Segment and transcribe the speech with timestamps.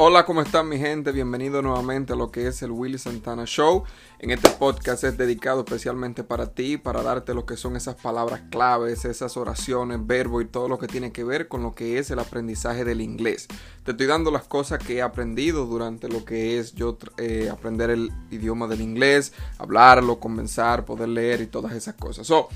[0.00, 1.10] Hola, ¿cómo están mi gente?
[1.10, 3.82] Bienvenido nuevamente a lo que es el Willy Santana Show.
[4.20, 8.42] En este podcast es dedicado especialmente para ti, para darte lo que son esas palabras
[8.48, 12.12] claves, esas oraciones, verbos y todo lo que tiene que ver con lo que es
[12.12, 13.48] el aprendizaje del inglés.
[13.82, 17.90] Te estoy dando las cosas que he aprendido durante lo que es yo eh, aprender
[17.90, 22.24] el idioma del inglés, hablarlo, comenzar, poder leer y todas esas cosas.
[22.24, 22.48] So,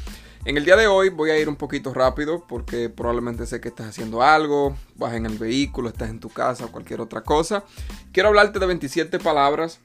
[0.45, 3.68] en el día de hoy voy a ir un poquito rápido porque probablemente sé que
[3.68, 7.64] estás haciendo algo, vas en el vehículo, estás en tu casa o cualquier otra cosa.
[8.12, 9.81] Quiero hablarte de 27 palabras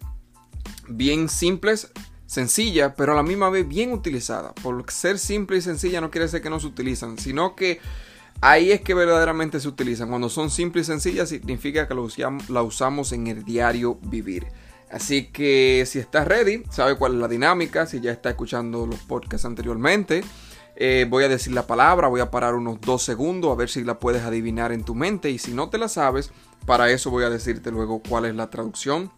[0.88, 1.92] bien simples,
[2.26, 4.54] sencillas, pero a la misma vez bien utilizadas.
[4.54, 7.80] Por ser simple y sencilla no quiere decir que no se utilizan, sino que
[8.42, 10.10] ahí es que verdaderamente se utilizan.
[10.10, 11.96] Cuando son simples y sencillas significa que
[12.50, 14.48] la usamos en el diario vivir.
[14.90, 19.00] Así que si estás ready, sabe cuál es la dinámica, si ya está escuchando los
[19.02, 20.24] podcasts anteriormente.
[20.80, 23.84] Eh, voy a decir la palabra, voy a parar unos dos segundos a ver si
[23.84, 26.30] la puedes adivinar en tu mente y si no te la sabes,
[26.68, 29.12] para eso voy a decirte luego cuál es la traducción,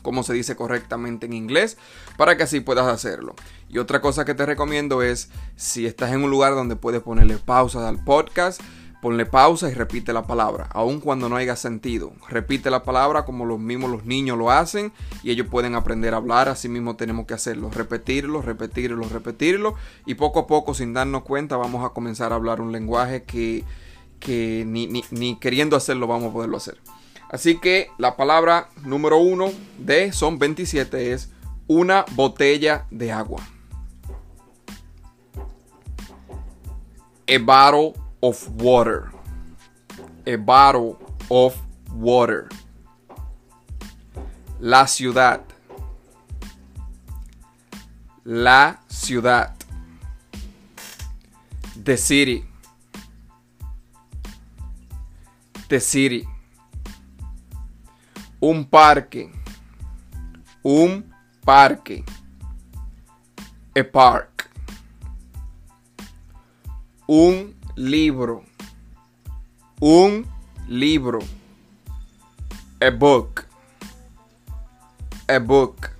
[0.00, 1.76] cómo se dice correctamente en inglés,
[2.16, 3.34] para que así puedas hacerlo.
[3.68, 7.36] Y otra cosa que te recomiendo es, si estás en un lugar donde puedes ponerle
[7.36, 8.62] pausa al podcast,
[9.00, 12.12] ponle pausa y repite la palabra, aun cuando no haya sentido.
[12.28, 16.16] Repite la palabra como los mismos los niños lo hacen y ellos pueden aprender a
[16.16, 19.74] hablar, así mismo tenemos que hacerlo, repetirlo, repetirlo, repetirlo
[20.06, 23.64] y poco a poco sin darnos cuenta vamos a comenzar a hablar un lenguaje que,
[24.66, 26.78] ni, queriendo hacerlo vamos a poderlo hacer.
[27.30, 31.30] Así que la palabra número uno de son 27 es
[31.66, 33.46] una botella de agua.
[37.30, 39.12] A bottle of water.
[40.26, 40.98] A bottle
[41.30, 41.56] of
[41.92, 42.48] water.
[44.60, 45.40] La ciudad.
[48.24, 49.54] La ciudad.
[51.84, 52.44] The city.
[55.68, 56.26] The city.
[58.42, 59.30] Un parque.
[60.64, 61.04] Un
[61.44, 62.04] parque.
[63.74, 64.50] A park.
[67.08, 68.44] Un libro.
[69.80, 70.26] Un
[70.68, 71.20] libro.
[72.80, 73.46] A book.
[75.28, 75.90] A book.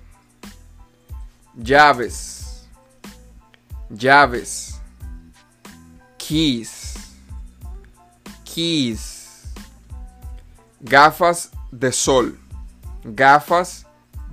[1.55, 2.67] Llaves.
[3.89, 4.79] Llaves.
[6.17, 6.97] Keys.
[8.43, 9.53] Keys.
[10.83, 12.37] Gafas de sol.
[13.05, 13.85] Gafas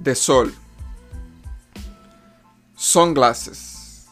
[0.03, 0.53] de sol.
[2.75, 4.09] Sunglasses.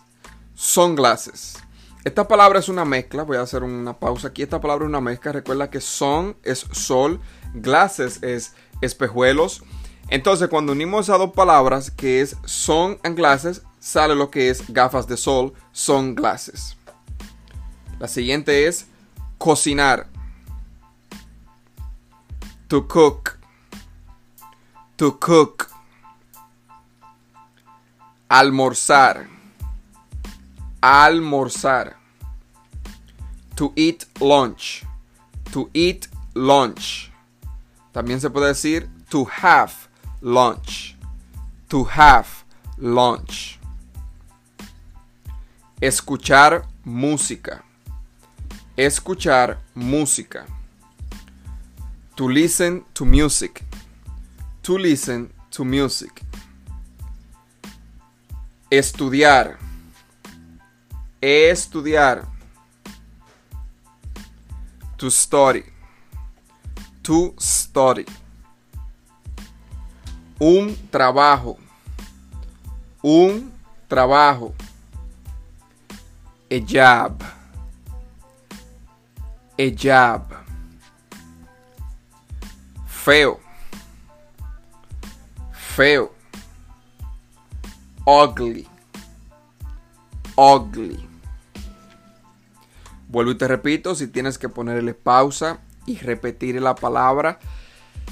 [0.55, 1.64] Sunglasses.
[2.05, 4.43] Esta palabra es una mezcla, voy a hacer una pausa aquí.
[4.43, 5.33] Esta palabra es una mezcla.
[5.33, 7.19] Recuerda que son es sol,
[7.55, 9.63] glasses es espejuelos.
[10.11, 14.71] Entonces, cuando unimos esas dos palabras, que es son and glasses, sale lo que es
[14.71, 16.77] gafas de sol, son glasses.
[17.99, 18.87] La siguiente es
[19.39, 20.07] cocinar.
[22.69, 23.39] To cook.
[24.97, 25.69] To cook.
[28.29, 29.34] Almorzar
[30.85, 31.97] almorzar.
[33.57, 34.85] To eat lunch.
[35.53, 37.11] To eat lunch.
[37.93, 39.73] También se puede decir to have
[40.21, 40.97] lunch.
[41.69, 42.45] To have
[42.77, 43.59] lunch.
[45.81, 47.65] Escuchar música.
[48.77, 50.45] Escuchar música.
[52.17, 53.65] To listen to music.
[54.63, 56.23] To listen to music.
[58.71, 59.59] Estudiar
[61.25, 62.27] estudiar.
[64.99, 65.65] To study.
[67.03, 68.05] To study.
[70.39, 71.57] Un trabajo.
[73.03, 73.51] Un
[73.89, 74.55] trabajo.
[76.51, 77.23] A job.
[79.59, 80.35] A job.
[82.87, 83.41] Feo.
[85.53, 86.11] Feo.
[88.07, 88.69] Ugly.
[90.37, 91.14] Ugly.
[93.15, 97.39] Vuelvo y te repito, si tienes que ponerle pausa y repetir la palabra,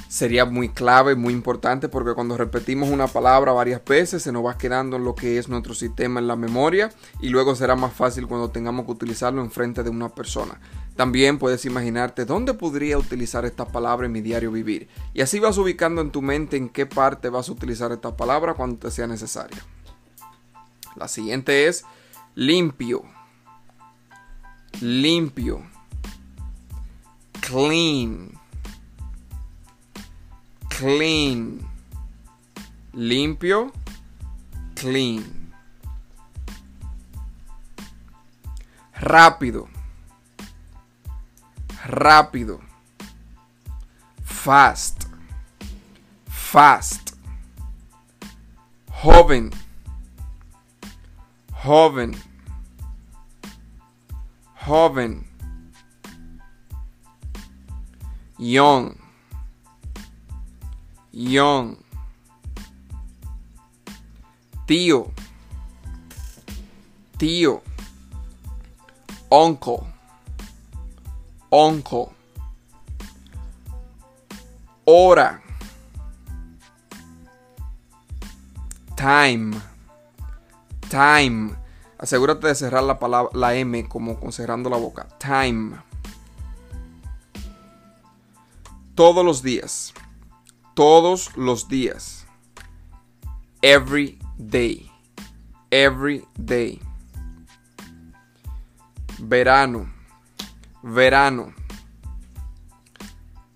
[0.07, 4.57] sería muy clave, muy importante, porque cuando repetimos una palabra varias veces se nos va
[4.57, 8.29] quedando en lo que es nuestro sistema en la memoria y luego será más fácil
[8.29, 10.61] cuando tengamos que utilizarlo en frente de una persona.
[10.95, 14.87] También puedes imaginarte dónde podría utilizar esta palabra en mi diario vivir.
[15.15, 18.55] Y así vas ubicando en tu mente en qué parte vas a utilizar esta palabra
[18.55, 19.59] cuando te sea necesaria.
[20.95, 21.85] La siguiente es
[22.37, 23.03] limpio
[24.81, 25.65] limpio,
[27.41, 28.39] clean,
[30.69, 31.61] clean,
[32.93, 33.73] limpio,
[34.75, 35.53] clean.
[38.95, 39.69] Rápido,
[41.85, 42.61] rápido,
[44.25, 45.07] fast,
[46.29, 47.17] fast,
[48.89, 49.51] joven,
[51.53, 52.15] joven,
[54.73, 55.23] joven,
[58.39, 58.97] young,
[61.13, 61.77] young,
[64.67, 65.13] tío,
[67.19, 67.61] tío,
[69.31, 69.85] uncle,
[71.51, 72.15] uncle,
[74.87, 75.39] hora,
[78.97, 79.53] time,
[80.89, 81.62] time.
[82.03, 85.07] Asegúrate de cerrar la palabra, la M como cerrando la boca.
[85.19, 85.77] Time.
[88.97, 89.95] Todos los días.
[90.75, 92.27] Todos los días.
[93.63, 94.91] Every day.
[95.71, 96.81] Every day.
[99.21, 99.89] Verano.
[100.83, 101.55] Verano.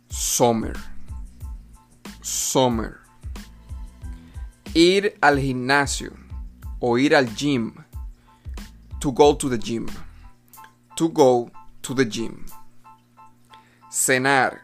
[0.09, 0.77] Summer.
[2.23, 2.99] Summer.
[4.73, 6.13] Ir al gimnasio
[6.79, 7.75] o ir al gym.
[9.01, 9.89] To go to the gym.
[10.97, 11.51] To go
[11.83, 12.47] to the gym.
[13.91, 14.61] Cenar.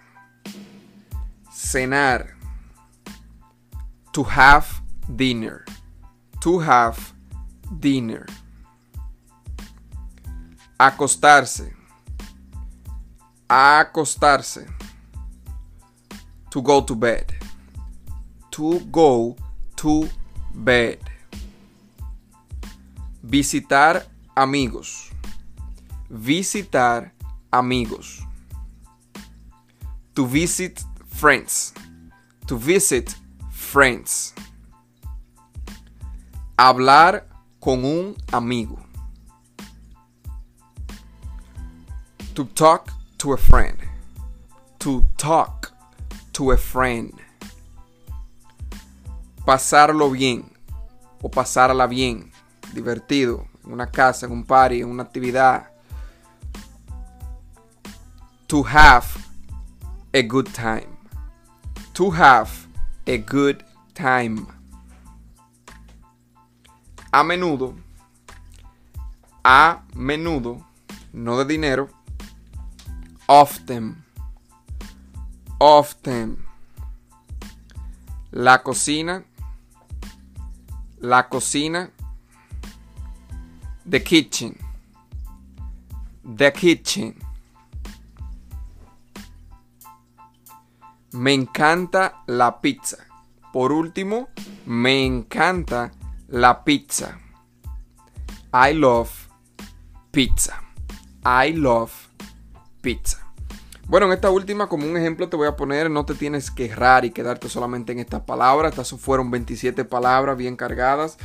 [1.50, 2.30] Cenar.
[4.12, 4.82] To have
[5.16, 5.64] dinner.
[6.40, 7.12] To have
[7.78, 8.26] dinner.
[10.78, 11.72] Acostarse.
[13.48, 14.66] Acostarse.
[16.50, 17.32] To go to bed.
[18.50, 19.36] To go
[19.76, 20.08] to
[20.54, 20.98] bed.
[23.24, 24.02] Visitar
[24.36, 25.10] amigos.
[26.10, 27.12] Visitar
[27.52, 28.22] amigos.
[30.14, 31.72] To visit friends.
[32.46, 33.14] To visit
[33.50, 34.34] friends.
[36.58, 37.24] Hablar
[37.60, 38.78] con un amigo.
[42.34, 43.78] To talk to a friend.
[44.80, 45.72] To talk
[46.32, 47.12] to a friend.
[49.44, 50.52] Pasarlo bien
[51.22, 52.32] o pasarla bien,
[52.74, 55.70] divertido, en una casa, en un party, en una actividad.
[58.46, 59.06] To have
[60.12, 60.88] a good time.
[61.94, 62.50] To have
[63.06, 63.64] a good
[63.94, 64.46] time.
[67.10, 67.74] A menudo,
[69.44, 70.64] a menudo,
[71.12, 71.88] no de dinero,
[73.26, 74.02] often,
[75.58, 76.38] often.
[78.30, 79.24] La cocina,
[81.00, 81.90] la cocina,
[83.88, 84.56] the kitchen,
[86.24, 87.14] the kitchen.
[91.12, 92.96] Me encanta la pizza.
[93.52, 94.28] Por último,
[94.64, 95.92] me encanta
[96.28, 97.18] la pizza.
[98.54, 99.28] I love
[100.10, 100.62] pizza.
[101.24, 101.92] I love
[102.80, 103.18] pizza.
[103.88, 106.66] Bueno, en esta última, como un ejemplo, te voy a poner, no te tienes que
[106.66, 108.70] errar y quedarte solamente en estas palabras.
[108.70, 111.18] Estas fueron 27 palabras bien cargadas.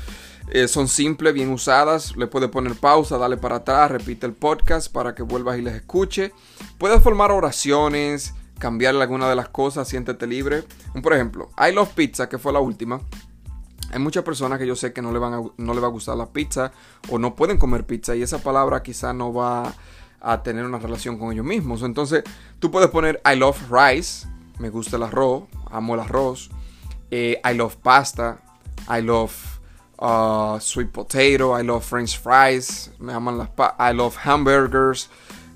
[0.49, 2.15] Eh, son simples, bien usadas.
[2.15, 5.75] Le puedes poner pausa, dale para atrás, repite el podcast para que vuelvas y les
[5.75, 6.31] escuche.
[6.77, 10.63] Puedes formar oraciones, cambiarle alguna de las cosas, siéntete libre.
[11.01, 13.01] Por ejemplo, I love pizza, que fue la última.
[13.91, 15.91] Hay muchas personas que yo sé que no le, van a, no le va a
[15.91, 16.71] gustar la pizza
[17.09, 19.73] o no pueden comer pizza y esa palabra quizá no va
[20.19, 21.83] a tener una relación con ellos mismos.
[21.83, 22.23] Entonces,
[22.59, 24.27] tú puedes poner I love rice,
[24.59, 26.49] me gusta el arroz, amo el arroz.
[27.11, 28.39] Eh, I love pasta,
[28.89, 29.56] I love
[29.99, 33.49] uh, sweet potato, I love french fries, me aman las
[33.80, 35.09] I love hamburgers.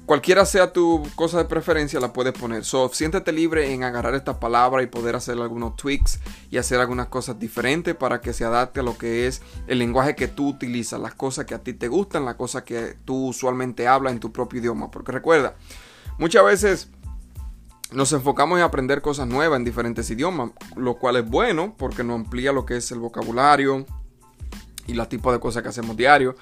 [0.05, 2.65] Cualquiera sea tu cosa de preferencia, la puedes poner.
[2.65, 6.19] So, siéntete libre en agarrar esta palabra y poder hacer algunos tweaks
[6.50, 10.15] y hacer algunas cosas diferentes para que se adapte a lo que es el lenguaje
[10.15, 13.88] que tú utilizas, las cosas que a ti te gustan, las cosas que tú usualmente
[13.88, 14.91] hablas en tu propio idioma.
[14.91, 15.55] Porque recuerda,
[16.17, 16.89] muchas veces
[17.93, 22.15] nos enfocamos en aprender cosas nuevas en diferentes idiomas, lo cual es bueno porque nos
[22.15, 23.86] amplía lo que es el vocabulario
[24.91, 26.36] y los tipos de cosas que hacemos diario.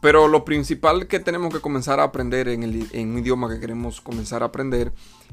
[0.00, 3.58] Pero lo principal que tenemos que comenzar a aprender en, el, en, un idioma que
[3.58, 4.92] queremos comenzar a aprender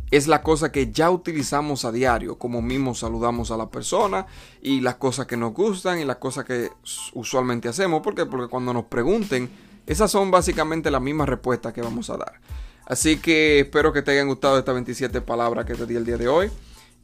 [0.10, 4.26] es la cosa que ya utilizamos a diario, como mismo saludamos a la persona
[4.62, 6.72] y las cosas que nos gustan y las cosas que
[7.14, 8.02] usualmente hacemos.
[8.02, 8.26] ¿Por qué?
[8.26, 9.50] Porque cuando nos pregunten,
[9.86, 12.40] esas son básicamente las mismas respuestas que vamos a dar.
[12.86, 16.18] Así que espero que te hayan gustado estas 27 palabras que te di el día
[16.18, 16.52] de hoy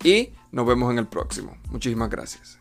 [0.04, 1.58] y nos vemos en el próximo.
[1.70, 2.58] Muchísimas gracias.